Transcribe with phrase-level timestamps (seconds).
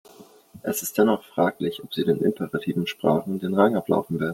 [0.63, 4.29] Es ist dennoch fraglich, ob sie den imperativen Sprachen den Rang ablaufen werden.